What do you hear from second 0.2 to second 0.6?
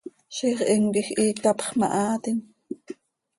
Ziix